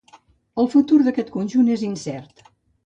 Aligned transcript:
El 0.63 0.69
futur 0.75 0.99
d'aquest 1.09 1.31
conjunt 1.37 1.71
és 1.77 1.87
incert. 1.93 2.47